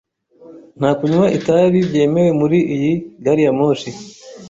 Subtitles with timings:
[0.79, 2.91] Nta kunywa itabi byemewe muri iyi
[3.23, 3.89] gariyamoshi.